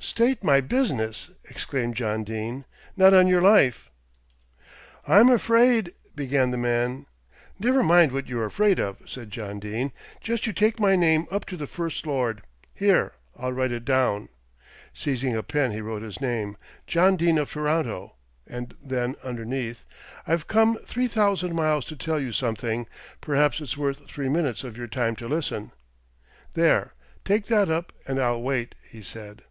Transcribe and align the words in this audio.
"State 0.00 0.44
my 0.44 0.60
business," 0.60 1.30
exclaimed 1.48 1.94
John 1.96 2.24
Dene, 2.24 2.66
"not 2.94 3.14
on 3.14 3.26
your 3.26 3.40
life." 3.40 3.90
"I'm 5.08 5.30
afraid" 5.30 5.94
began 6.14 6.50
the 6.50 6.58
man. 6.58 7.06
"Never 7.58 7.82
mind 7.82 8.12
what 8.12 8.26
you're 8.26 8.44
afraid 8.44 8.78
of," 8.78 8.98
said 9.06 9.30
John 9.30 9.58
Dene, 9.60 9.92
"just 10.20 10.46
you 10.46 10.52
take 10.52 10.78
my 10.78 10.94
name 10.94 11.26
up 11.30 11.46
to 11.46 11.56
the 11.56 11.66
First 11.66 12.04
Lord. 12.06 12.42
Here, 12.74 13.12
I'll 13.34 13.54
write 13.54 13.72
it 13.72 13.86
down." 13.86 14.28
Seizing 14.92 15.34
a 15.34 15.42
pen 15.42 15.70
he 15.72 15.80
wrote 15.80 16.02
his 16.02 16.20
name, 16.20 16.58
"John 16.86 17.16
Dene 17.16 17.38
of 17.38 17.50
Toronto," 17.50 18.16
and 18.46 18.76
then 18.82 19.16
underneath, 19.24 19.86
"I've 20.26 20.46
come 20.46 20.76
three 20.84 21.08
thousand 21.08 21.54
miles 21.54 21.86
to 21.86 21.96
tell 21.96 22.20
you 22.20 22.30
something; 22.32 22.86
perhaps 23.22 23.58
it's 23.58 23.78
worth 23.78 24.06
three 24.06 24.28
minutes 24.28 24.64
of 24.64 24.76
your 24.76 24.86
time 24.86 25.16
to 25.16 25.28
listen." 25.28 25.72
"There, 26.52 26.92
take 27.24 27.46
that 27.46 27.70
up 27.70 27.94
and 28.06 28.20
I'll 28.20 28.42
wait," 28.42 28.74
he 28.90 29.00
said. 29.00 29.44